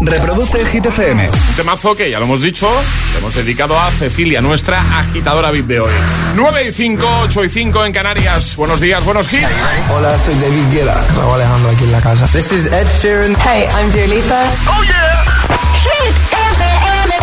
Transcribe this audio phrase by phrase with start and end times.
[0.00, 1.28] Reproduce Hit FM.
[1.28, 2.68] Un temazo que ya lo hemos dicho,
[3.12, 5.90] le hemos dedicado a Cecilia, nuestra agitadora VIP de hoy.
[6.34, 8.54] 9 y 5, 8 y 5 en Canarias.
[8.56, 9.48] Buenos días, buenos hits.
[9.92, 11.04] Hola, soy David Guetta.
[11.16, 12.26] Raúl Alejandro aquí en la casa.
[12.26, 13.36] This is Ed Sheeran.
[13.44, 14.44] Hey, I'm Dua Lipa.
[14.68, 15.24] Oh yeah.
[15.82, 17.18] Hit FM.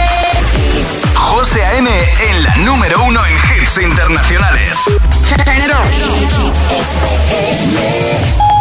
[1.15, 1.89] José A.M.
[2.29, 4.77] en la número uno en hits internacionales.
[5.27, 5.85] Turn it on.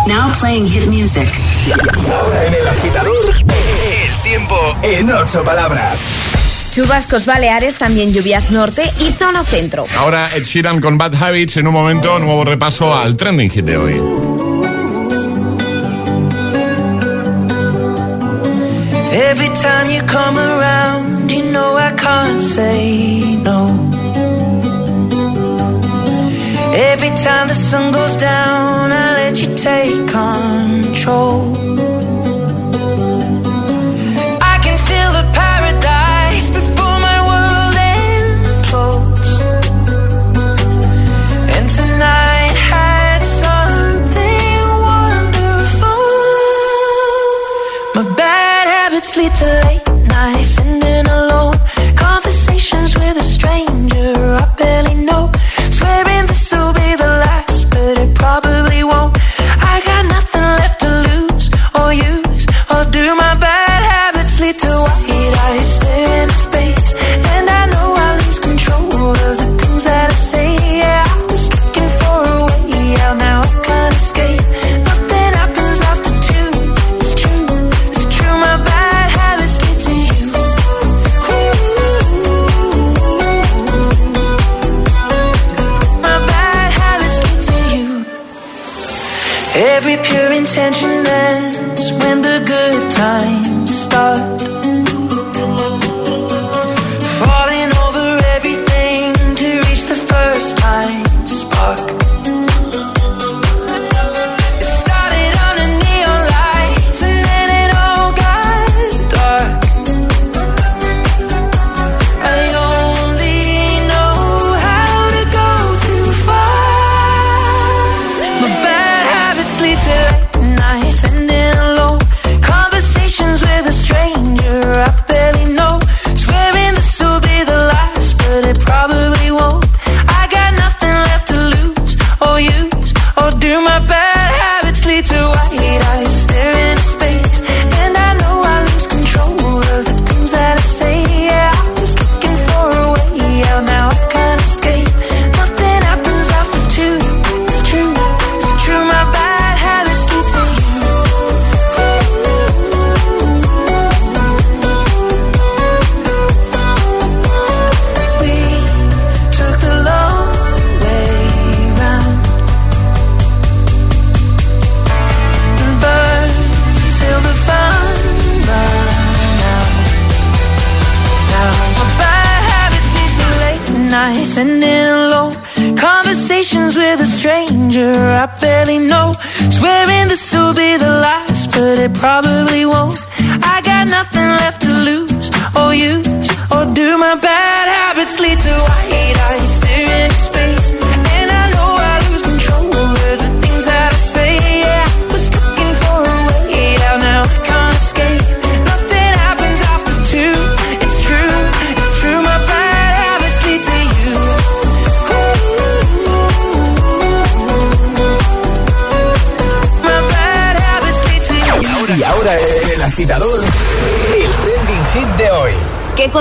[0.07, 1.29] Now playing hit music.
[2.13, 4.04] Ahora en el agitador, el
[4.35, 6.01] tiempo en ocho palabras.
[6.73, 9.85] Chubascos Baleares, también lluvias norte y zona centro.
[9.97, 11.59] Ahora Ed Sheeran con Bad Habits.
[11.59, 13.93] En un momento, nuevo repaso al trending hit de hoy.
[19.13, 23.71] Every time you come around, you know I can't say no.
[26.93, 31.84] Every time the sun goes down, I let you take control.
[90.57, 90.94] Every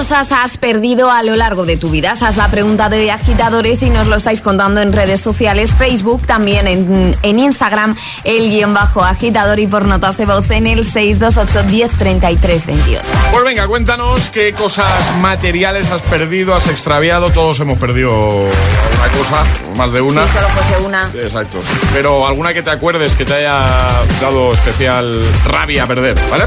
[0.03, 2.11] cosas has perdido a lo largo de tu vida?
[2.11, 5.73] Esa es la pregunta de hoy, agitadores, y nos lo estáis contando en redes sociales,
[5.73, 10.67] Facebook, también en, en Instagram, el guion bajo agitador y por notas de voz en
[10.67, 13.01] el 628 10 33 28.
[13.31, 14.91] Pues venga, cuéntanos qué cosas
[15.21, 17.29] materiales has perdido, has extraviado.
[17.29, 19.45] Todos hemos perdido alguna cosa,
[19.77, 20.27] más de una.
[20.27, 21.11] Si solo fuese una.
[21.15, 21.61] Exacto.
[21.93, 23.65] Pero alguna que te acuerdes que te haya
[24.19, 26.43] dado especial rabia perder, ¿vale?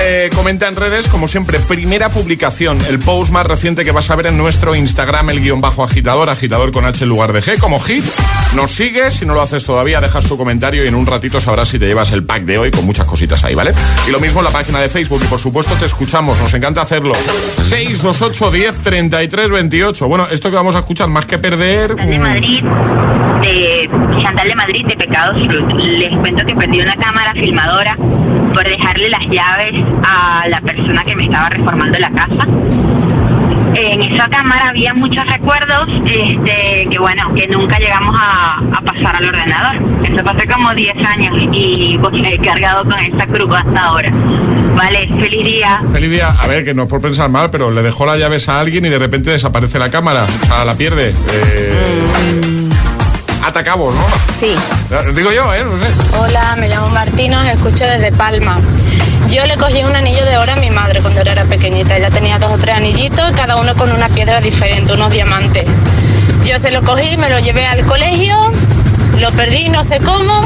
[0.00, 4.16] Eh, comenta en redes, como siempre, primera publicación, el post más reciente que vas a
[4.16, 7.58] ver en nuestro Instagram, el guion bajo agitador, agitador con H en lugar de G,
[7.58, 8.04] como hit.
[8.54, 11.68] Nos sigues, si no lo haces todavía, dejas tu comentario y en un ratito sabrás
[11.68, 13.72] si te llevas el pack de hoy con muchas cositas ahí, ¿vale?
[14.06, 16.82] Y lo mismo en la página de Facebook y por supuesto te escuchamos, nos encanta
[16.82, 17.14] hacerlo.
[17.62, 20.08] 628 10 33 28.
[20.08, 21.94] Bueno, esto que vamos a escuchar, más que perder...
[21.94, 22.64] de mm, Madrid,
[23.42, 23.90] de
[24.22, 25.70] Chantal de Madrid, de Pecados Fruit.
[25.74, 27.96] Les cuento que perdí una cámara filmadora
[28.54, 32.46] por dejarle las llaves a la persona que me estaba reformando la casa.
[33.74, 39.28] En esa cámara había muchos recuerdos este, que bueno, que nunca llegamos a, pasar al
[39.28, 39.82] ordenador.
[40.04, 44.12] Eso pasó como 10 años y pues, he cargado con esa cruz hasta ahora.
[44.76, 45.80] Vale, feliz día.
[45.92, 46.28] Feliz día.
[46.40, 48.84] A ver, que no es por pensar mal, pero le dejó las llaves a alguien
[48.86, 50.26] y de repente desaparece la cámara.
[50.42, 51.14] O sea, la pierde.
[51.32, 52.53] Eh,
[53.44, 54.06] Atacabo, ¿no?
[54.38, 54.56] Sí.
[55.14, 55.62] Digo yo, ¿eh?
[55.64, 56.18] No sé.
[56.18, 58.58] Hola, me llamo Martina, os escucho desde Palma.
[59.28, 61.96] Yo le cogí un anillo de oro a mi madre cuando era pequeñita.
[61.96, 65.66] Ella tenía dos o tres anillitos, cada uno con una piedra diferente, unos diamantes.
[66.44, 68.50] Yo se lo cogí, me lo llevé al colegio,
[69.18, 70.42] lo perdí, no sé cómo.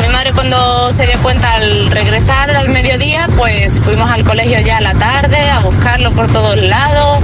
[0.00, 4.78] Mi madre cuando se dio cuenta al regresar al mediodía, pues fuimos al colegio ya
[4.78, 7.20] a la tarde a buscarlo por todos lados.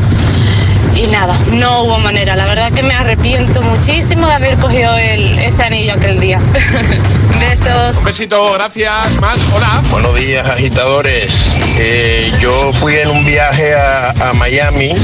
[0.94, 2.36] Y nada, no hubo manera.
[2.36, 6.40] La verdad que me arrepiento muchísimo de haber cogido el, ese anillo aquel día.
[7.40, 7.98] Besos.
[7.98, 9.20] Un besito, gracias.
[9.20, 9.82] Más, hola.
[9.90, 11.32] Buenos días, agitadores.
[11.78, 14.94] Eh, yo fui en un viaje a, a Miami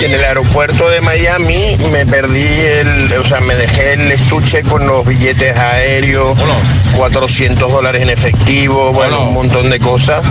[0.00, 4.62] y en el aeropuerto de Miami me perdí el, o sea, me dejé el estuche
[4.62, 6.38] con los billetes aéreos,
[6.96, 10.24] 400 dólares en efectivo, bueno, un montón de cosas.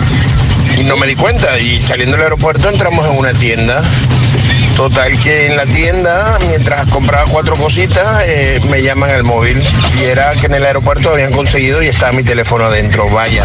[0.78, 1.58] Y no me di cuenta.
[1.58, 3.82] Y saliendo del aeropuerto entramos en una tienda.
[4.76, 9.62] Total que en la tienda, mientras compraba cuatro cositas, eh, me llaman al móvil.
[10.00, 13.08] Y era que en el aeropuerto habían conseguido y estaba mi teléfono adentro.
[13.08, 13.44] Vaya.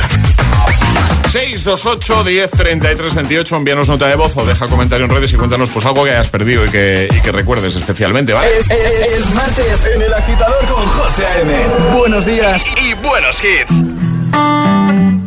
[1.31, 5.69] 628 10 33 28 envíanos nota de voz o deja comentario en redes y cuéntanos
[5.69, 8.47] pues algo que hayas perdido y que, y que recuerdes especialmente, ¿vale?
[8.59, 11.53] Es, es- es martes en el agitador con José A.M.
[11.97, 15.26] Buenos días y buenos hits.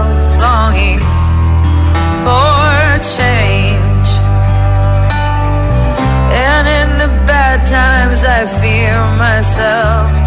[9.41, 10.20] myself.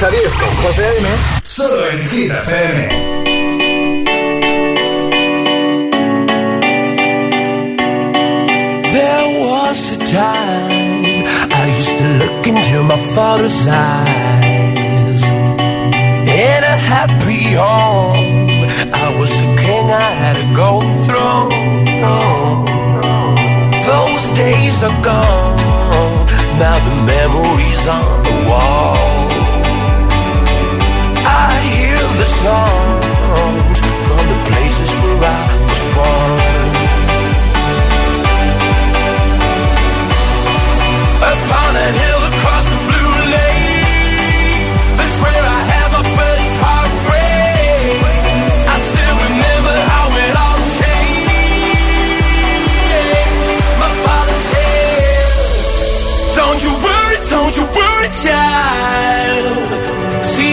[0.00, 0.99] 6 a 10 con José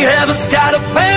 [0.07, 1.16] heaven's got a plan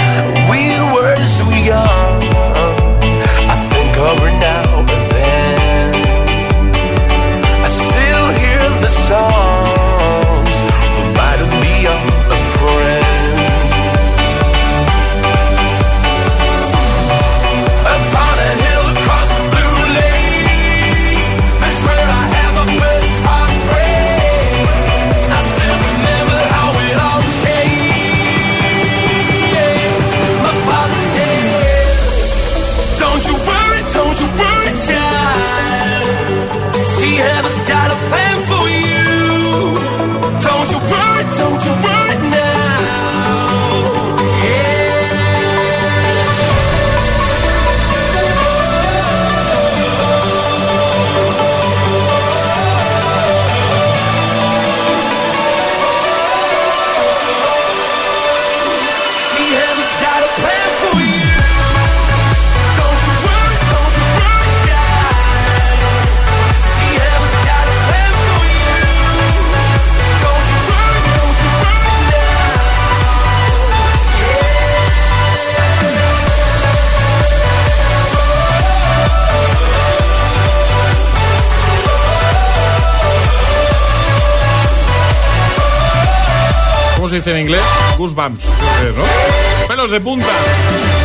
[87.21, 87.61] Dice en inglés?
[87.97, 89.67] Goosebumps, ¿no?
[89.67, 90.25] Pelos de punta.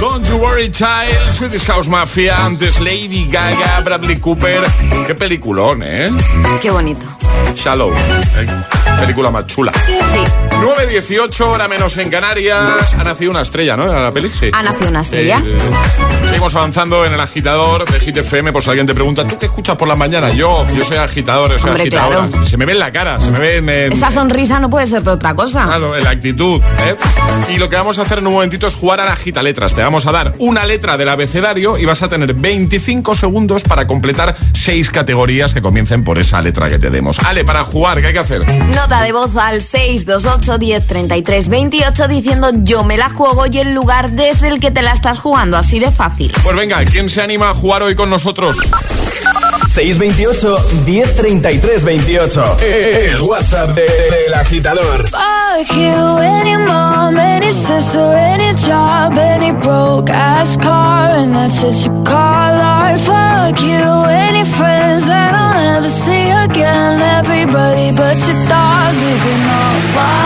[0.00, 1.14] Don't you worry, child.
[1.36, 2.42] Swedish House Mafia.
[2.44, 4.62] Antes Lady Gaga, Bradley Cooper.
[5.06, 6.10] Qué peliculón, ¿eh?
[6.62, 7.06] Qué bonito.
[7.54, 7.92] Shallow.
[7.92, 8.46] ¿eh?
[8.98, 9.72] Película más chula.
[9.74, 10.24] Sí.
[10.52, 12.94] 9.18, hora menos en Canarias.
[12.98, 13.86] Ha nacido una estrella, ¿no?
[13.86, 14.30] ¿Era la peli?
[14.30, 14.50] Sí.
[14.52, 15.42] Ha nacido una estrella.
[15.44, 18.52] Eh, eh, seguimos avanzando en el agitador de Hit FM.
[18.52, 20.28] Por si alguien te pregunta, ¿tú qué escuchas por la mañana?
[20.34, 22.28] Yo, yo soy agitador, yo soy Hombre, agitadora.
[22.28, 22.46] claro.
[22.46, 24.86] Se me ve en la cara, se me ve en, en- Esta sonrisa no puede
[24.86, 25.64] ser de otra cosa.
[25.64, 26.60] Claro, en la actitud.
[26.86, 26.96] ¿eh?
[27.54, 29.74] Y lo que vamos a hacer en un momentito es jugar a la gita letras.
[29.74, 33.86] Te vamos a dar una letra del abecedario y vas a tener 25 segundos para
[33.86, 37.18] completar seis categorías que comiencen por esa letra que te demos.
[37.20, 38.46] Ale, para jugar, ¿qué hay que hacer?
[38.74, 43.72] Nota de voz al 628 10 33 28 diciendo yo me la juego y el
[43.72, 46.25] lugar desde el que te la estás jugando, así de fácil.
[46.42, 48.56] Pues venga, ¿quién se anima a jugar hoy con nosotros?
[49.72, 50.56] 628
[50.86, 52.56] 1033 28.
[52.60, 55.08] El WhatsApp de- del agitador.
[55.08, 61.84] Fuck you, any mom, any sister, any job, any broke ass car, and that's shit
[61.84, 62.14] you call
[62.60, 62.98] art.
[63.00, 67.00] Fuck you, any friends that I'll never see again.
[67.20, 70.25] Everybody but your dog, you can all fuck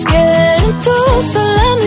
[0.00, 1.86] time's getting through, so let me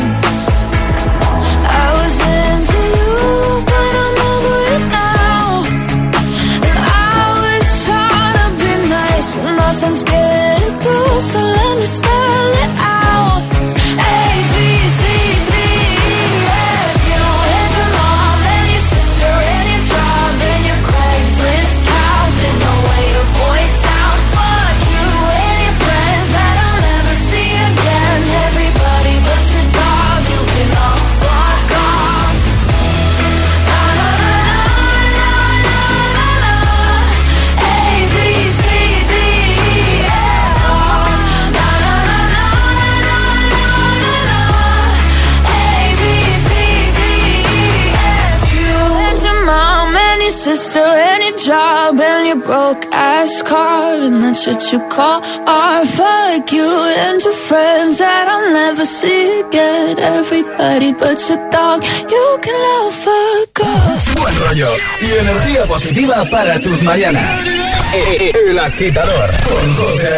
[54.41, 59.99] should you call or fuck you and your friends that I'll never see again?
[59.99, 64.17] Everybody but your dog, you can love a ghost.
[64.17, 67.45] Buen rollo y energía positiva para tus mañanas.
[67.45, 67.53] Eh,
[67.93, 70.09] eh, eh, el agitador con José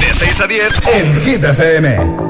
[0.00, 2.29] De 6 a 10 en Hit FM.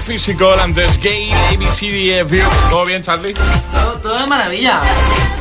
[0.00, 2.32] Physical, antes Gay, ABCDF.
[2.70, 3.34] ¿Todo bien, Charlie?
[3.34, 4.80] Todo, todo de maravilla.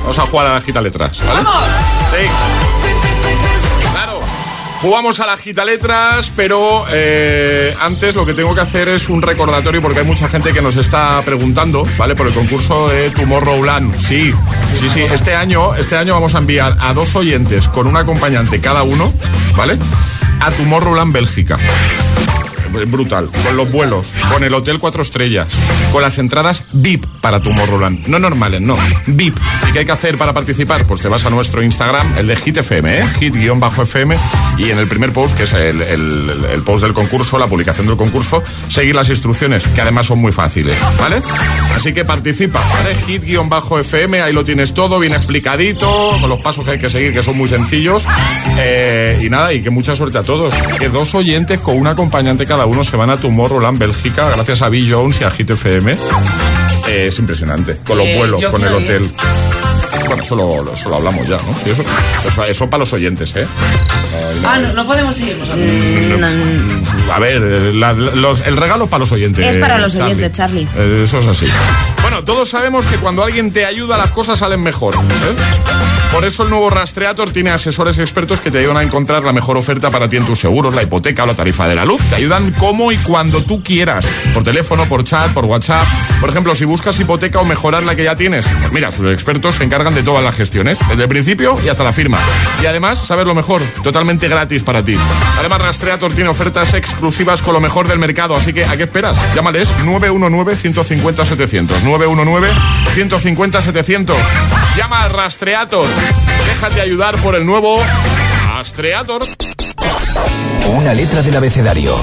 [0.01, 1.41] Vamos a jugar a la gita letras, ¿vale?
[1.43, 1.63] ¡Vamos!
[2.11, 2.27] Sí.
[3.91, 4.19] Claro.
[4.81, 9.21] Jugamos a la gita letras, pero eh, antes lo que tengo que hacer es un
[9.21, 12.15] recordatorio porque hay mucha gente que nos está preguntando, ¿vale?
[12.15, 13.99] Por el concurso de Tomorrowland.
[13.99, 14.33] Sí,
[14.75, 15.01] sí, sí.
[15.01, 19.13] Este año, este año vamos a enviar a dos oyentes con un acompañante cada uno,
[19.55, 19.77] ¿vale?
[20.41, 21.57] A Tomorrowland Bélgica.
[22.87, 25.47] Brutal, con los vuelos, con el hotel cuatro estrellas,
[25.91, 28.07] con las entradas VIP para Tomorrowland.
[28.07, 28.77] No normales, no,
[29.07, 29.37] VIP.
[29.67, 30.85] ¿Y qué hay que hacer para participar?
[30.85, 33.05] Pues te vas a nuestro Instagram, el de Hit FM, ¿eh?
[33.19, 34.17] Hit-FM,
[34.57, 38.43] y en el primer post, que es el, post del concurso, la publicación del concurso,
[38.69, 41.21] seguir las instrucciones, que además son muy fáciles, ¿vale?
[41.75, 42.95] Así que participa, ¿vale?
[43.07, 47.23] Hit-FM, ahí lo tienes todo, bien explicadito, con los pasos que hay que seguir, que
[47.23, 48.07] son muy sencillos.
[48.57, 50.53] Eh, y nada, y que mucha suerte a todos.
[50.91, 54.91] Dos oyentes con un acompañante cada uno se van a Tomorrowland, Bélgica, gracias a Bill
[54.91, 55.93] Jones y a Hit FM.
[56.87, 58.75] Eh, es impresionante, con los Eh, vuelos, con el ir.
[58.75, 59.11] hotel.
[60.07, 61.55] Bueno, eso lo, lo- eso lo hablamos ya, ¿no?
[61.63, 61.83] Sí, eso,
[62.27, 63.45] eso, eso para los oyentes, ¿eh?
[64.31, 65.63] Ay, Ah, no, no podemos seguir nosotros.
[67.13, 67.41] A ver,
[67.75, 69.45] la- la- los- el regalo para los oyentes.
[69.45, 70.67] Es para los oyentes, Charlie.
[70.75, 71.45] Eh, Eso es así.
[72.25, 74.95] Todos sabemos que cuando alguien te ayuda las cosas salen mejor.
[74.95, 76.09] ¿eh?
[76.11, 79.57] Por eso el nuevo Rastreator tiene asesores expertos que te ayudan a encontrar la mejor
[79.57, 82.01] oferta para ti en tus seguros, la hipoteca o la tarifa de la luz.
[82.09, 84.07] Te ayudan como y cuando tú quieras.
[84.33, 85.85] Por teléfono, por chat, por WhatsApp.
[86.19, 89.55] Por ejemplo, si buscas hipoteca o mejorar la que ya tienes, pues mira, sus expertos
[89.55, 92.17] se encargan de todas las gestiones, desde el principio y hasta la firma.
[92.61, 94.97] Y además, sabes lo mejor, totalmente gratis para ti.
[95.37, 99.17] Además, Rastreator tiene ofertas exclusivas con lo mejor del mercado, así que ¿a qué esperas?
[99.35, 101.83] Llámales 919-150-700.
[102.15, 104.13] 919-150-700.
[104.75, 105.87] Llama a Rastreator.
[106.53, 107.81] Déjate ayudar por el nuevo
[108.55, 109.23] Rastreator.
[110.67, 111.99] Una letra del abecedario.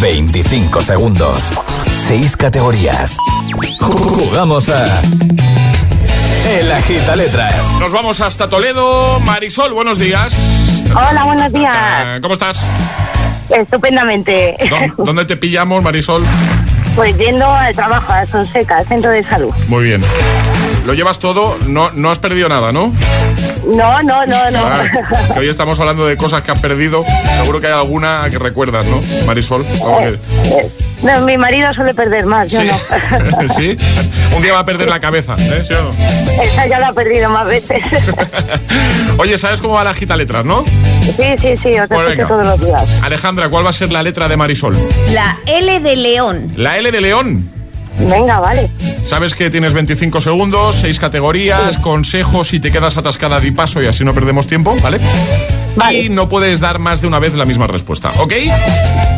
[0.00, 1.44] 25 segundos.
[2.06, 3.16] 6 categorías.
[3.80, 4.84] Jugamos a.
[6.58, 7.54] El agita letras.
[7.80, 9.18] Nos vamos hasta Toledo.
[9.20, 10.32] Marisol, buenos días.
[10.94, 11.76] Hola, buenos días.
[11.76, 12.60] Eh, ¿Cómo estás?
[13.50, 14.56] Estupendamente.
[14.96, 16.22] ¿Dó- ¿Dónde te pillamos, Marisol?
[16.96, 19.52] Pues yendo al trabajo, a Sonseca, al centro de salud.
[19.68, 20.02] Muy bien.
[20.86, 21.58] ¿Lo llevas todo?
[21.68, 22.90] No, no has perdido nada, ¿no?
[23.66, 24.60] No, no, no, no.
[25.34, 27.04] Que hoy estamos hablando de cosas que has perdido.
[27.38, 29.64] Seguro que hay alguna que recuerdas, ¿no, Marisol?
[29.80, 30.70] Vamos que-
[31.02, 32.68] No, mi marido suele perder más, yo Sí.
[32.68, 33.48] no.
[33.54, 33.76] ¿Sí?
[34.36, 35.62] Un día va a perder la cabeza, ¿eh?
[35.66, 35.90] ¿Sí o no?
[36.42, 37.82] Esa ya la ha perdido más veces.
[39.18, 40.64] Oye, ¿sabes cómo va la gita letras, no?
[41.02, 42.28] Sí, sí, sí, os Pues escucho venga.
[42.28, 43.02] todos los días.
[43.02, 44.76] Alejandra, ¿cuál va a ser la letra de Marisol?
[45.10, 46.52] La L de León.
[46.56, 47.50] La L de León.
[47.98, 48.70] Venga, vale.
[49.06, 53.86] Sabes que tienes 25 segundos, 6 categorías, consejos si te quedas atascada di paso y
[53.86, 55.00] así no perdemos tiempo, ¿vale?
[55.92, 58.32] Y no puedes dar más de una vez la misma respuesta, ¿ok?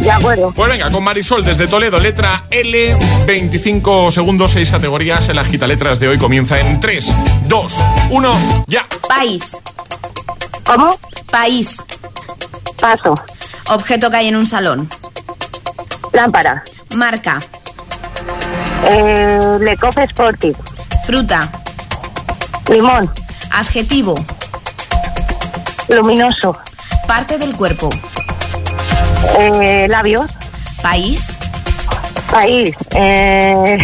[0.00, 0.52] De acuerdo.
[0.54, 5.28] Pues venga, con Marisol desde Toledo, letra L, 25 segundos, 6 categorías.
[5.28, 7.14] El agita letras de hoy comienza en 3,
[7.46, 7.76] 2,
[8.10, 8.86] 1, ya.
[9.08, 9.56] País.
[10.64, 10.96] ¿Cómo?
[11.30, 11.76] País.
[12.80, 13.14] Paso.
[13.70, 14.88] Objeto que hay en un salón.
[16.12, 16.64] Lámpara.
[16.94, 17.38] Marca.
[18.84, 20.56] Eh, Lecofe Sportive.
[21.04, 21.48] Fruta.
[22.70, 23.10] Limón.
[23.50, 24.14] Adjetivo.
[25.88, 26.56] Luminoso.
[27.06, 27.90] Parte del cuerpo.
[29.38, 30.30] Eh, labios.
[30.82, 31.26] País.
[32.30, 32.74] País.
[32.94, 33.78] Eh,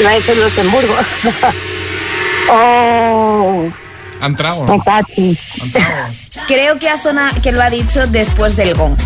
[0.00, 0.94] iba a decir Luxemburgo.
[2.50, 3.68] oh,
[4.20, 4.64] ¿Ha entrado?
[4.64, 5.36] me cachi.
[6.46, 8.96] Creo que, ha sona- que lo ha dicho después del gong.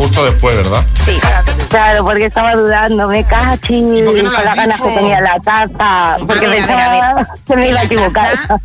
[0.00, 0.82] Justo después, ¿verdad?
[1.04, 1.20] Sí.
[1.68, 4.88] Claro, porque estaba dudando, me cachi, por qué no lo con has las ganas dicho?
[4.88, 8.32] que tenía la taza, porque pensaba que me iba a la equivocar.
[8.40, 8.60] taza-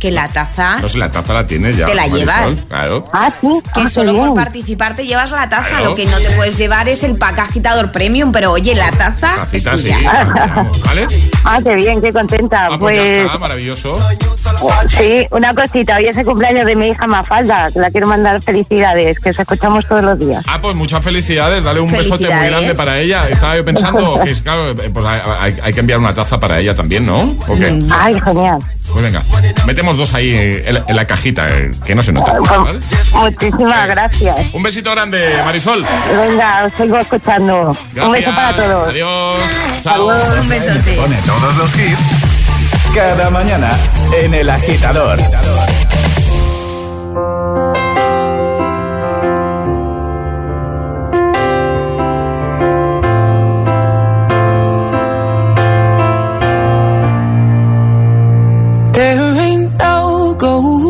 [0.00, 0.78] Que la taza.
[0.80, 1.84] No sé, la taza la tiene ya.
[1.86, 2.54] ¿Te la Marisol, llevas?
[2.68, 3.04] Claro.
[3.12, 3.48] Ah, sí.
[3.74, 5.68] Que Ah, solo por participar te llevas la taza.
[5.68, 5.84] Claro.
[5.90, 9.34] Lo que no te puedes llevar es el pack agitador premium, pero oye, la taza
[9.52, 9.84] es Tacita, sí.
[9.92, 10.66] tuya.
[10.86, 11.06] ¿Vale?
[11.44, 12.68] Ah, qué bien, qué contenta.
[12.72, 13.98] Ah, pues ya pues está, maravilloso.
[14.88, 19.18] sí, una cosita, hoy es el cumpleaños de mi hija Mafalda, la quiero mandar felicidades,
[19.20, 20.42] que os escuchamos todos los días.
[20.48, 23.28] Ah, pues muchas felicidades, dale un besote muy grande para ella.
[23.28, 26.40] Estaba yo pensando que es claro, eh, pues hay, hay- hay que enviar una taza
[26.40, 27.20] para ella también, ¿no?
[27.46, 27.82] ¿O qué?
[27.90, 28.60] Ay, genial.
[28.92, 29.22] Pues venga,
[29.66, 32.32] metemos dos ahí en, la- en la cajita, eh, que no se nota.
[32.40, 32.80] ¿vale?
[33.12, 34.36] Muchísimas gracias.
[34.52, 35.84] Un besito grande, Marisol.
[36.16, 37.76] Venga, os sigo escuchando.
[37.92, 38.06] Gracias.
[38.06, 38.88] Un beso para todos.
[38.88, 39.40] Adiós.
[39.82, 40.06] Chao.
[40.40, 40.92] Un besote.
[40.96, 41.98] Pone todos los hits.
[42.94, 43.70] Cada mañana
[44.20, 45.18] en el agitador.
[60.42, 60.89] No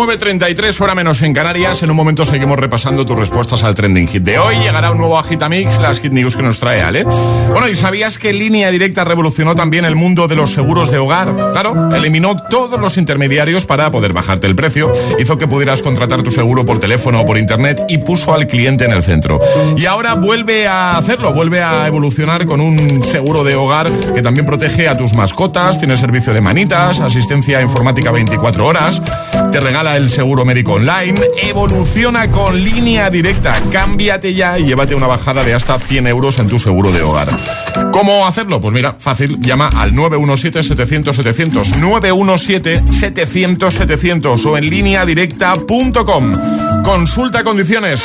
[0.00, 1.82] 9.33, hora menos en Canarias.
[1.82, 4.56] En un momento seguimos repasando tus respuestas al trending hit de hoy.
[4.56, 7.04] Llegará un nuevo Agitamix, las hit news que nos trae Ale.
[7.50, 11.34] Bueno, ¿y sabías que Línea Directa revolucionó también el mundo de los seguros de hogar?
[11.52, 16.30] Claro, eliminó todos los intermediarios para poder bajarte el precio, hizo que pudieras contratar tu
[16.30, 19.38] seguro por teléfono o por internet y puso al cliente en el centro.
[19.76, 24.46] Y ahora vuelve a hacerlo, vuelve a evolucionar con un seguro de hogar que también
[24.46, 29.02] protege a tus mascotas, tiene servicio de manitas, asistencia informática 24 horas,
[29.52, 33.54] te regala el seguro médico online, evoluciona con línea directa.
[33.70, 37.28] Cámbiate ya y llévate una bajada de hasta 100 euros en tu seguro de hogar.
[37.92, 38.60] ¿Cómo hacerlo?
[38.60, 46.38] Pues mira, fácil, llama al 917-700-700, 917-700-700 o en línea directa.com.
[46.82, 48.04] Consulta condiciones.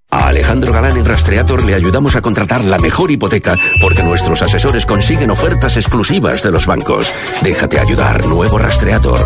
[0.11, 4.85] A Alejandro Galán en Rastreator le ayudamos a contratar la mejor hipoteca porque nuestros asesores
[4.85, 7.11] consiguen ofertas exclusivas de los bancos.
[7.41, 9.19] Déjate ayudar, nuevo Rastreator.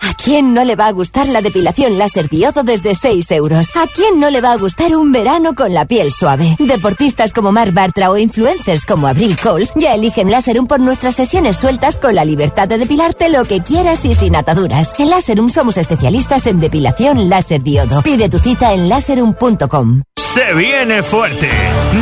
[0.00, 3.68] ¿A quién no le va a gustar la depilación láser diodo desde 6 euros?
[3.76, 6.56] ¿A quién no le va a gustar un verano con la piel suave?
[6.58, 11.56] Deportistas como Mar Bartra o influencers como Abril Coles ya eligen Láserum por nuestras sesiones
[11.56, 14.92] sueltas con la libertad de depilarte lo que quieras y sin ataduras.
[14.98, 18.02] En Láserum somos especialistas en depilación láser diodo.
[18.02, 20.02] Pide tu cita en láserum.com.
[20.16, 21.48] Se viene fuerte.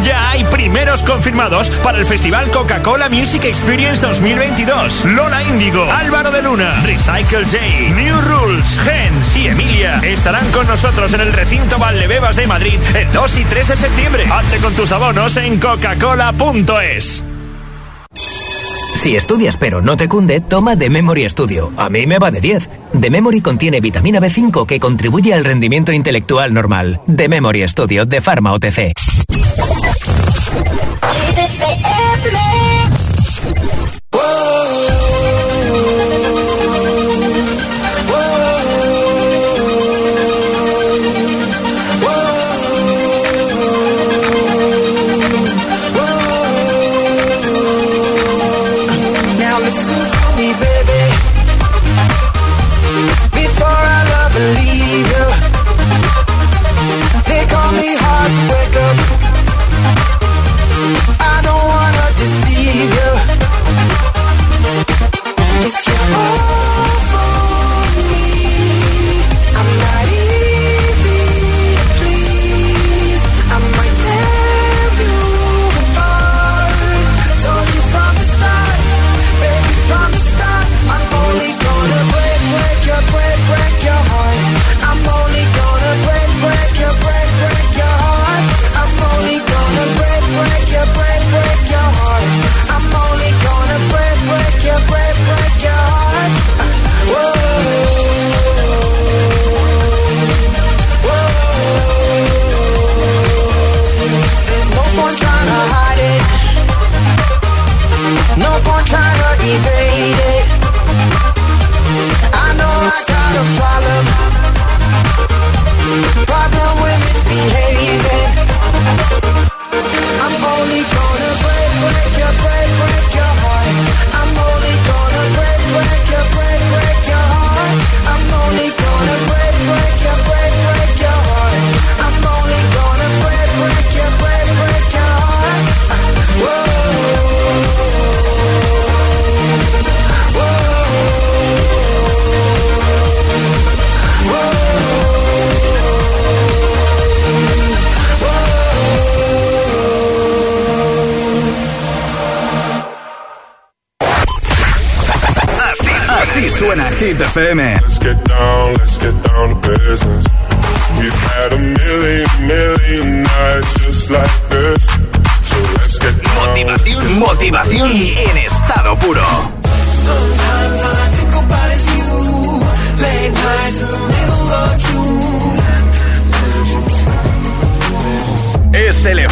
[0.02, 5.06] Ya hay primeros confirmados para el Festival Coca-Cola Music Experience 2022.
[5.06, 7.58] Lola Índigo, Álvaro de Luna, Recycle J,
[7.90, 13.10] New Rules, Gens y Emilia estarán con nosotros en el recinto Valdebebas de Madrid el
[13.12, 14.24] 2 y 3 de septiembre.
[14.30, 17.24] Hazte con tus abonos en coca-cola.es.
[18.98, 21.72] Si estudias pero no te cunde, toma The Memory Studio.
[21.76, 22.68] A mí me va de 10.
[23.00, 27.00] The Memory contiene vitamina B5 que contribuye al rendimiento intelectual normal.
[27.14, 28.92] The Memory Studio de Pharma OTC.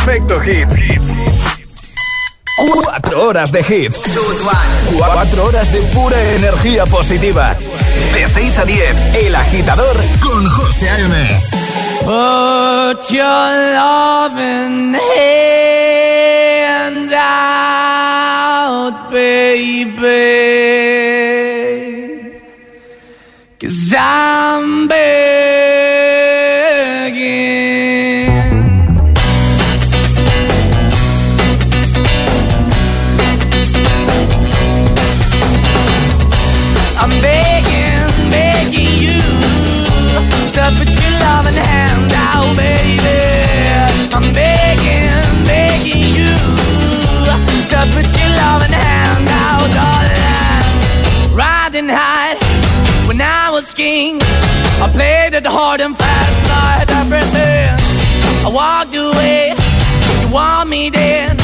[0.08, 0.68] Efecto hit.
[2.72, 4.04] Cuatro horas de hits.
[4.96, 7.56] Cuatro horas de pura energía positiva.
[8.14, 11.42] De 6 a 10, El Agitador con José A.M.
[12.04, 19.96] Put your loving hand out, baby.
[23.58, 25.25] Cause I'm begging.
[55.76, 57.68] Hard and fast, like everything.
[58.44, 59.54] I walked away,
[60.20, 61.36] you want me then.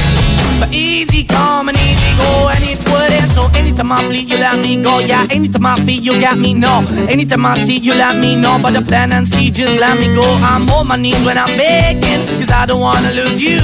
[0.58, 3.30] But easy come and easy go, and it wouldn't.
[3.32, 5.00] So anytime I bleed, you let me go.
[5.00, 6.54] Yeah, anytime I feel, you got me.
[6.54, 8.58] No, anytime I see, you let me know.
[8.62, 10.24] But the plan and see, just let me go.
[10.24, 13.60] I'm on my knees when I'm begging, cause I don't wanna lose you.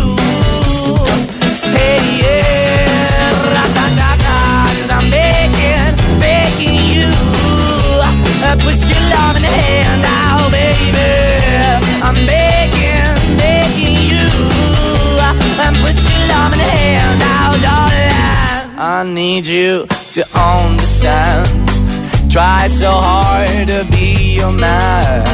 [1.77, 4.37] Hey, yeah, ra-da-da-da,
[4.81, 7.09] cause I'm begging, begging you.
[8.45, 10.18] Uh, put your love in the hand
[10.51, 11.11] baby.
[12.07, 14.27] I'm begging, begging you.
[15.65, 18.79] And put your love in the hand out, darling.
[18.79, 21.47] I need you to understand.
[22.31, 25.25] Try so hard to be your man.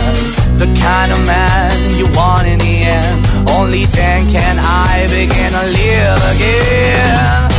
[0.58, 3.26] The kind of man you want in the end.
[3.50, 7.50] Only then can I begin to live again.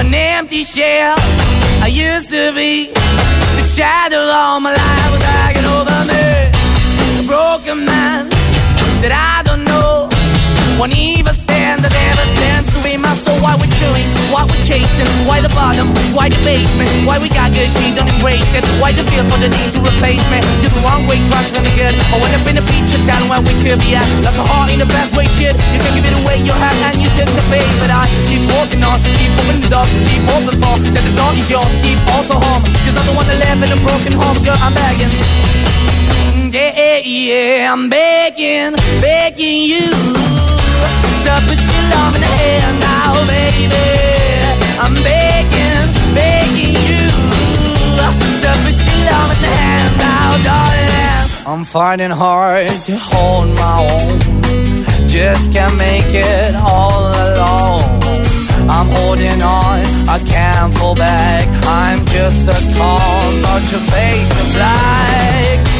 [0.00, 1.16] An empty shell
[1.82, 2.90] I used to be.
[3.56, 6.29] The shadow all my life was hanging over me.
[7.70, 8.26] A man
[8.98, 10.10] that I don't know.
[10.74, 13.38] Won't even stand, I never stand to be my soul.
[13.38, 17.54] Why we're chilling, why we're chasing, why the bottom, why the basement, why we got
[17.54, 18.66] good, she don't embrace it.
[18.82, 20.42] Why the feel for the need to replace me?
[20.66, 21.94] You're the wrong way, trying to good.
[22.10, 24.08] I went up in a feature town where we could be at.
[24.26, 25.54] Like a heart in the best way, shit.
[25.70, 27.70] You can give it away, you have, and you took the bait.
[27.78, 31.30] But I keep walking on, keep moving the door, keep open for that the door
[31.38, 32.66] is yours, keep also home.
[32.82, 35.14] Cause I'm the one that live in a broken home, girl, I'm begging.
[36.80, 38.72] Yeah, yeah, I'm begging,
[39.02, 39.90] begging you
[41.24, 43.84] to put your love in the hand now, baby.
[44.80, 47.04] I'm begging, begging you
[48.00, 51.52] to put your love in the hand now, darling.
[51.52, 55.06] I'm finding hard to hold my own.
[55.06, 57.82] Just can't make it all alone.
[58.70, 61.44] I'm holding on, I can't fall back.
[61.66, 65.79] I'm just a call, not your face of black.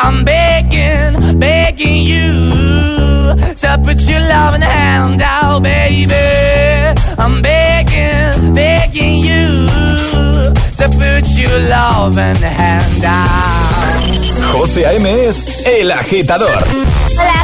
[0.00, 6.14] I'm begging, begging you to put your loving hand out, baby.
[7.18, 9.46] I'm begging, begging you
[10.78, 13.54] to put your loving hand out.
[14.52, 15.06] José A.M.
[15.06, 16.64] es El Agitador.
[17.18, 17.43] Hola,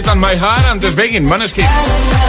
[0.00, 2.19] Head and My Heart antes Begging, Maneskin.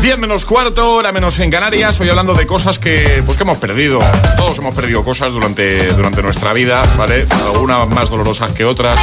[0.00, 2.00] 10 menos cuarto, hora menos en Canarias.
[2.00, 4.00] Hoy hablando de cosas que, pues, que hemos perdido.
[4.38, 7.26] Todos hemos perdido cosas durante, durante nuestra vida, ¿vale?
[7.52, 8.98] Algunas más dolorosas que otras.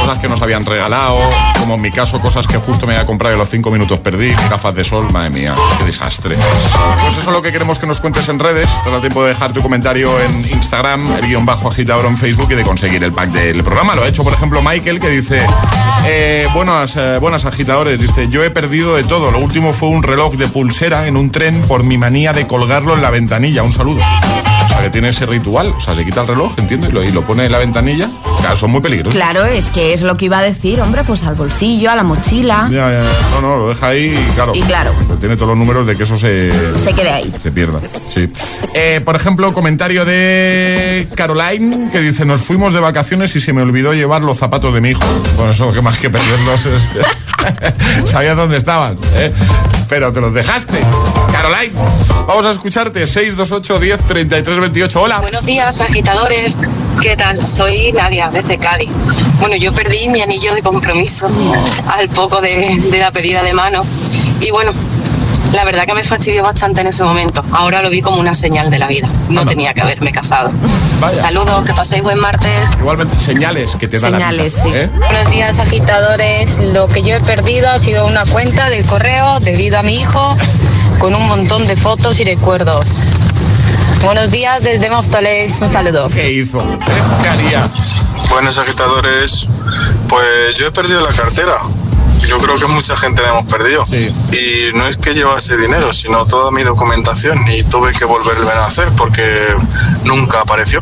[0.00, 1.18] Cosas que nos habían regalado.
[1.58, 4.32] Como en mi caso, cosas que justo me había comprado y los 5 minutos perdí.
[4.48, 6.36] Gafas de sol, madre mía, qué desastre.
[7.00, 8.68] Pues eso es lo que queremos que nos cuentes en redes.
[8.84, 12.54] Da tiempo de dejar tu comentario en Instagram, el guion bajo agitador en Facebook y
[12.54, 13.96] de conseguir el pack del programa.
[13.96, 15.44] Lo ha hecho, por ejemplo, Michael, que dice:
[16.06, 17.98] eh, buenas, eh, buenas agitadores.
[17.98, 19.32] Dice: Yo he perdido de todo.
[19.32, 22.94] Lo último fue un reloj de pulsera en un tren por mi manía de colgarlo
[22.94, 23.62] en la ventanilla.
[23.62, 23.98] Un saludo.
[24.64, 25.74] O sea, que tiene ese ritual.
[25.76, 28.08] O sea, se quita el reloj, entiendo, y lo, y lo pone en la ventanilla.
[28.40, 29.14] Claro, son muy peligrosos.
[29.14, 32.02] Claro, es que es lo que iba a decir, hombre, pues al bolsillo, a la
[32.02, 32.68] mochila.
[32.70, 33.02] Ya, ya.
[33.32, 34.54] No, no, lo deja ahí y claro.
[34.54, 34.92] Y claro.
[35.20, 36.50] Tiene todos los números de que eso se...
[36.78, 37.32] Se quede ahí.
[37.42, 38.28] Se pierda, sí.
[38.74, 43.62] Eh, por ejemplo, comentario de Caroline que dice, nos fuimos de vacaciones y se me
[43.62, 45.04] olvidó llevar los zapatos de mi hijo.
[45.36, 46.82] Bueno, eso que más que perderlos es...
[48.10, 49.32] Sabías dónde estaban, ¿eh?
[49.88, 50.80] Pero te los dejaste.
[51.32, 51.74] Caroline,
[52.26, 53.06] vamos a escucharte.
[53.06, 55.00] 628 10 33 28.
[55.00, 55.18] Hola.
[55.20, 56.58] Buenos días, agitadores.
[57.00, 57.44] ¿Qué tal?
[57.44, 58.90] Soy Nadia, desde Cádiz.
[59.38, 61.28] Bueno, yo perdí mi anillo de compromiso
[61.86, 63.84] al poco de, de la pedida de mano.
[64.40, 64.72] Y bueno,
[65.52, 67.44] la verdad que me fastidió bastante en ese momento.
[67.52, 69.08] Ahora lo vi como una señal de la vida.
[69.28, 70.50] No tenía que haberme casado.
[71.00, 71.20] Vaya.
[71.20, 72.72] Saludos, que paséis buen martes.
[72.78, 74.78] Igualmente, señales que te da Señales, la vida.
[74.78, 74.90] ¿eh?
[74.94, 76.58] Buenos días, agitadores.
[76.58, 80.36] Lo que yo he perdido ha sido una cuenta del correo debido a mi hijo
[80.98, 83.02] con un montón de fotos y recuerdos.
[84.02, 85.58] Buenos días desde Móstoles.
[85.60, 86.08] Un saludo.
[86.10, 86.64] ¿Qué hizo?
[87.22, 87.68] ¿Qué haría?
[88.30, 89.46] Buenos agitadores,
[90.08, 91.56] pues yo he perdido la cartera.
[92.28, 93.84] Yo creo que mucha gente la hemos perdido.
[94.32, 98.66] Y no es que llevase dinero, sino toda mi documentación y tuve que volverla a
[98.66, 99.22] hacer porque
[100.04, 100.80] nunca apareció.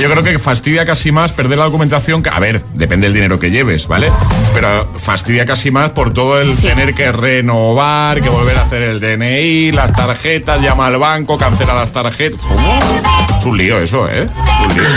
[0.00, 2.22] Yo creo que fastidia casi más perder la documentación.
[2.22, 4.10] que- A ver, depende del dinero que lleves, ¿vale?
[4.54, 9.00] Pero fastidia casi más por todo el tener que renovar, que volver a hacer el
[9.00, 12.40] DNI, las tarjetas, llama al banco, cancela las tarjetas.
[12.40, 12.78] ¿Cómo?
[13.38, 14.22] Es un lío eso, ¿eh?
[14.26, 14.88] Es un lío.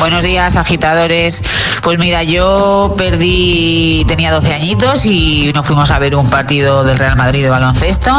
[0.00, 1.42] Buenos días, agitadores.
[1.82, 6.98] Pues mira, yo perdí, tenía 12 añitos y nos fuimos a ver un partido del
[6.98, 8.10] Real Madrid de baloncesto.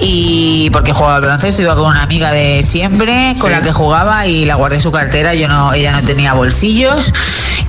[0.00, 4.26] Y porque jugaba al baloncesto, iba con una amiga de siempre, con la que jugaba
[4.26, 5.34] y la guardé su cartera.
[5.34, 7.10] Yo no, ella no tenía bolsillos.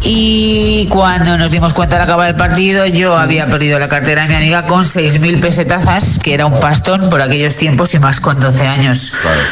[0.01, 4.29] Y cuando nos dimos cuenta al acabar el partido, yo había perdido la cartera de
[4.29, 8.39] mi amiga con 6.000 pesetazas, que era un pastón por aquellos tiempos y más con
[8.39, 9.11] 12 años.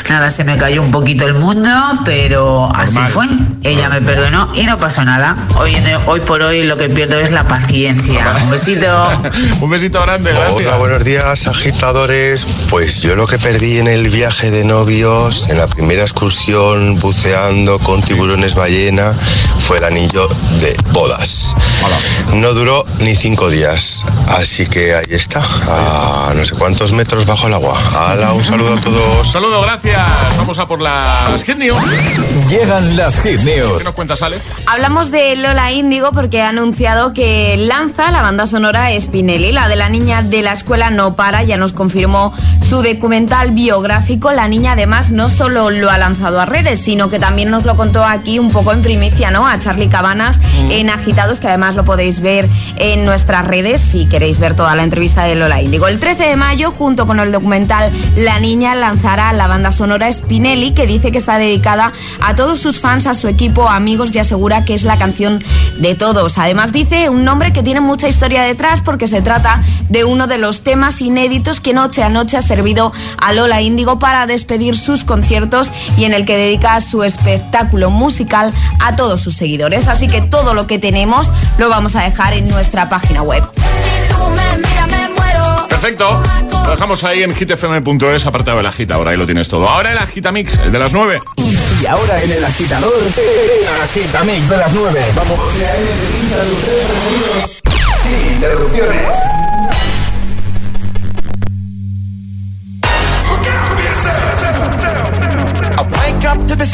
[0.09, 1.69] Nada, se me cayó un poquito el mundo,
[2.05, 3.25] pero así fue.
[3.63, 5.35] Ella me perdonó y no pasó nada.
[5.57, 5.75] Hoy,
[6.05, 8.25] hoy por hoy lo que pierdo es la paciencia.
[8.43, 8.87] Un besito.
[9.59, 12.47] un besito grande, Hola, buenos días, agitadores.
[12.69, 17.79] Pues yo lo que perdí en el viaje de novios, en la primera excursión buceando
[17.79, 19.13] con tiburones ballena,
[19.59, 20.29] fue el anillo
[20.59, 21.55] de bodas.
[22.33, 27.47] No duró ni cinco días, así que ahí está, a no sé cuántos metros bajo
[27.47, 27.77] el agua.
[27.95, 29.31] Hala, un saludo a todos.
[29.31, 30.37] Saludo, gracias.
[30.37, 31.83] Vamos a por las Hit News.
[32.49, 33.77] Llegan las Hit News.
[33.77, 34.39] ¿Qué nos cuentas, Ale?
[34.65, 39.75] Hablamos de Lola Índigo porque ha anunciado que lanza la banda sonora Spinelli, la de
[39.75, 42.33] la niña de la escuela no para, ya nos confirmó
[42.67, 44.31] su documental biográfico.
[44.31, 47.75] La niña además no solo lo ha lanzado a redes, sino que también nos lo
[47.75, 49.47] contó aquí un poco en primicia, ¿no?
[49.47, 54.05] A Charlie Cabanas semanas en Agitados, que además lo podéis ver en nuestras redes si
[54.05, 55.87] queréis ver toda la entrevista de Lola Índigo.
[55.87, 60.71] El 13 de mayo, junto con el documental La Niña, lanzará la banda sonora Spinelli,
[60.71, 64.65] que dice que está dedicada a todos sus fans, a su equipo, amigos y asegura
[64.65, 65.43] que es la canción
[65.79, 66.37] de todos.
[66.37, 70.37] Además dice un nombre que tiene mucha historia detrás porque se trata de uno de
[70.37, 75.03] los temas inéditos que noche a noche ha servido a Lola Índigo para despedir sus
[75.03, 79.87] conciertos y en el que dedica su espectáculo musical a todos sus seguidores.
[79.87, 83.43] Así que todo lo que tenemos lo vamos a dejar en nuestra página web.
[85.69, 86.21] Perfecto.
[86.51, 88.95] Lo dejamos ahí en hitfm.es, apartado del agita.
[88.95, 89.69] Ahora ahí lo tienes todo.
[89.69, 91.21] Ahora el agita mix, el de las 9.
[91.37, 95.05] Y ahora en el agitador, el agita mix de las 9.
[95.15, 95.39] Vamos.
[98.03, 99.36] Sin interrupciones.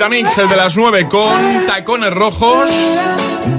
[0.00, 2.70] El de las 9 con tacones rojos.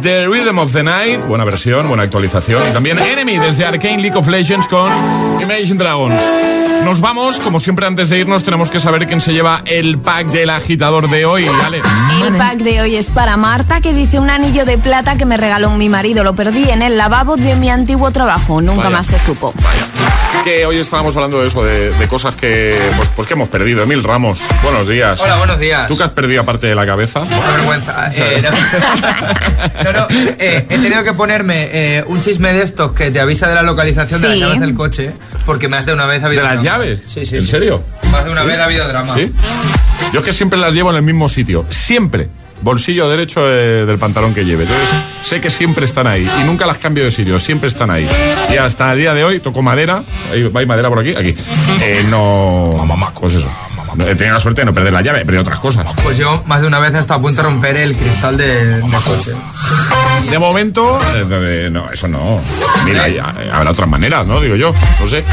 [0.01, 2.63] The Rhythm of the Night, buena versión, buena actualización.
[2.69, 4.89] Y también Enemy desde Arcane League of Legends con
[5.41, 6.15] Imagine Dragons.
[6.85, 10.27] Nos vamos, como siempre antes de irnos tenemos que saber quién se lleva el pack
[10.27, 11.81] del agitador de hoy, ¿vale?
[12.25, 15.35] El pack de hoy es para Marta, que dice un anillo de plata que me
[15.35, 16.23] regaló mi marido.
[16.23, 18.61] Lo perdí en el lavabo de mi antiguo trabajo.
[18.61, 18.97] Nunca Vaya.
[18.97, 19.53] más se supo.
[20.43, 23.83] Que hoy estábamos hablando de eso, de, de cosas que, pues, pues que hemos perdido.
[23.83, 25.19] Emil Ramos, buenos días.
[25.19, 25.87] Hola, buenos días.
[25.87, 27.19] ¿Tú que has perdido aparte de la cabeza?
[27.19, 28.09] Una vergüenza.
[28.15, 28.41] Eh,
[29.83, 33.19] no, no, no, eh, he tenido que ponerme eh, un chisme de estos que te
[33.19, 35.11] avisa de la localización de las llaves del coche,
[35.45, 36.77] porque más de una vez ha habido ¿De las drama.
[36.77, 37.01] llaves?
[37.05, 37.35] Sí, sí.
[37.35, 37.47] ¿En sí.
[37.47, 37.83] serio?
[38.11, 38.47] Más de una ¿Sí?
[38.47, 39.15] vez ha habido drama.
[39.15, 39.31] ¿Sí?
[40.13, 41.65] Yo es que siempre las llevo en el mismo sitio.
[41.69, 42.29] Siempre.
[42.61, 44.63] Bolsillo derecho eh, del pantalón que lleve.
[44.63, 44.89] Entonces,
[45.21, 46.29] sé que siempre están ahí.
[46.41, 47.39] Y nunca las cambio de sitio.
[47.39, 48.07] Siempre están ahí.
[48.51, 50.03] Y hasta el día de hoy toco madera.
[50.31, 51.15] Hay, hay madera por aquí.
[51.15, 51.35] Aquí.
[51.81, 52.75] Eh, no.
[53.19, 53.68] Pues eso.
[53.95, 55.87] No, He tenido la suerte de no perder la llave, he perdido otras cosas.
[56.03, 58.65] Pues yo más de una vez he estado a punto de romper el cristal de,
[58.79, 59.33] del coche.
[60.29, 62.41] De momento, eh, no, eso no.
[62.85, 64.41] Mira, ya, eh, habrá otras maneras, ¿no?
[64.41, 65.23] Digo yo, no sé.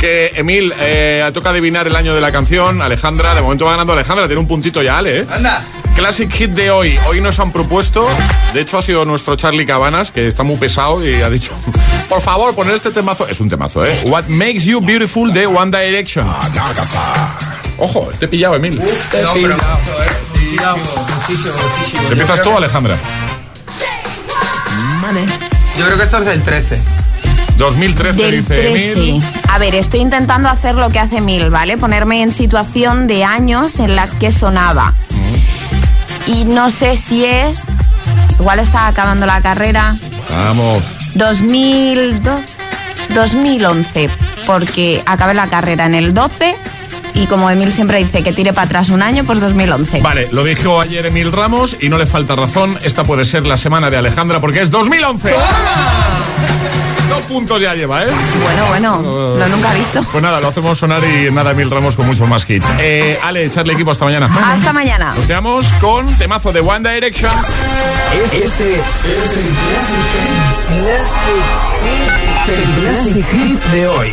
[0.00, 2.82] Que, Emil, eh, toca adivinar el año de la canción.
[2.82, 5.26] Alejandra, de momento va ganando Alejandra, tiene un puntito ya, Ale, ¿eh?
[5.30, 5.62] ¡Anda!
[5.94, 6.98] Classic Hit de hoy.
[7.06, 8.08] Hoy nos han propuesto,
[8.54, 11.52] de hecho ha sido nuestro Charlie Cabanas, que está muy pesado y ha dicho,
[12.08, 13.26] por favor, poner este temazo.
[13.28, 14.00] Es un temazo, ¿eh?
[14.06, 16.26] What Makes You Beautiful de One Direction.
[17.84, 18.80] Ojo, te he pillado, Emil.
[19.10, 19.76] Te he No, pero pillado.
[19.78, 20.06] mucho, ¿eh?
[20.34, 22.02] Muchísimo, muchísimo, muchísimo.
[22.10, 22.96] Empiezas tú, que- Alejandra.
[25.78, 26.80] Yo creo que esto es del 13.
[27.58, 28.92] 2013, Del dice 13.
[28.92, 29.22] Emil.
[29.50, 31.76] A ver, estoy intentando hacer lo que hace Mil, ¿vale?
[31.76, 34.94] Ponerme en situación de años en las que sonaba.
[36.26, 37.62] Y no sé si es.
[38.38, 39.94] Igual está acabando la carrera.
[40.30, 40.82] Vamos.
[41.14, 42.40] 2002,
[43.14, 44.08] 2011.
[44.46, 46.54] Porque acabé la carrera en el 12
[47.14, 50.00] y como Emil siempre dice que tire para atrás un año, pues 2011.
[50.00, 53.56] Vale, lo dijo ayer Emil Ramos y no le falta razón, esta puede ser la
[53.56, 55.30] semana de Alejandra porque es 2011.
[55.30, 56.12] ¡Toma!
[57.32, 58.08] puntos ya lleva, ¿eh?
[58.42, 60.02] Bueno, bueno, lo nunca he visto.
[60.10, 62.66] Pues nada, lo hacemos sonar y nada, Emil Ramos con muchos más hits.
[63.22, 64.28] Ale, echarle equipo hasta mañana.
[64.44, 65.14] Hasta mañana.
[65.14, 67.32] Nos quedamos con temazo de One Direction.
[68.32, 69.48] Este, es el
[70.84, 74.12] clásico, clásico hit de hoy.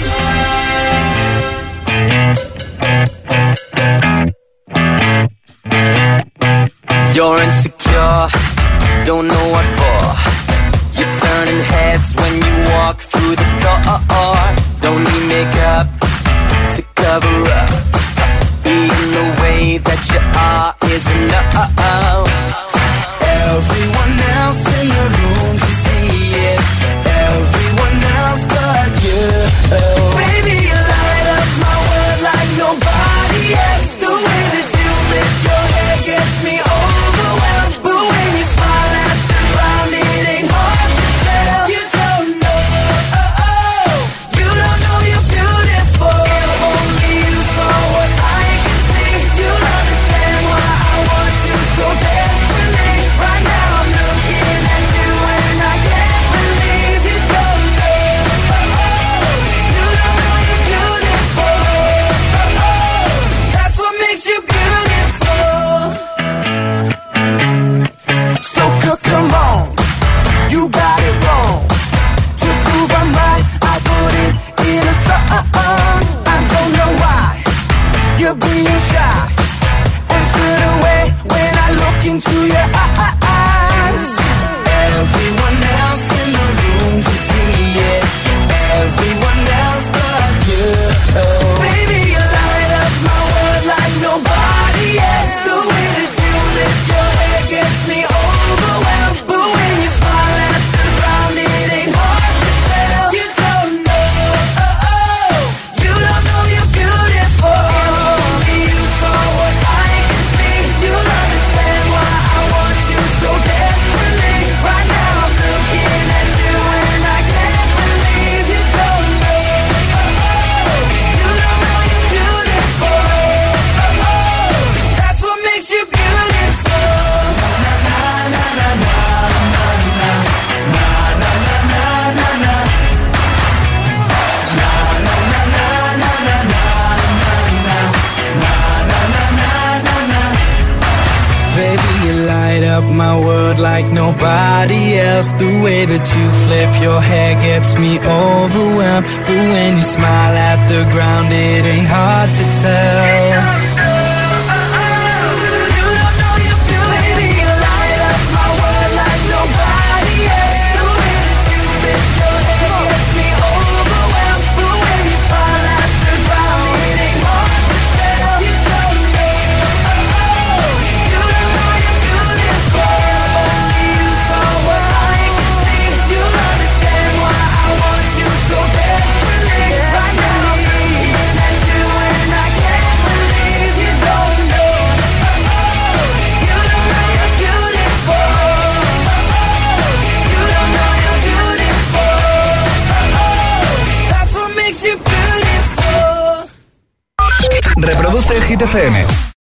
[7.14, 8.28] You're insecure,
[9.04, 10.02] don't know what for.
[10.98, 13.80] You're turning heads when you walk through the door.
[14.80, 15.88] Don't need makeup
[16.76, 17.70] to cover up.
[18.64, 21.50] Being the way that you are is enough.
[23.22, 23.99] Everyone